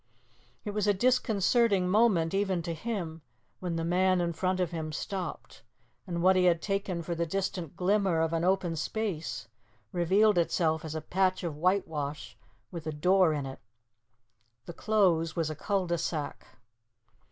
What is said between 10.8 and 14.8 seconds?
as a patch of whitewash with a door in it. The